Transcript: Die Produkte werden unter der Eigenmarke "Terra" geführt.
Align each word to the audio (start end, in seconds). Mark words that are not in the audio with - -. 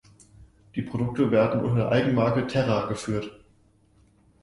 Die 0.73 0.81
Produkte 0.81 1.29
werden 1.29 1.61
unter 1.61 1.75
der 1.75 1.89
Eigenmarke 1.91 2.47
"Terra" 2.47 2.87
geführt. 2.87 3.39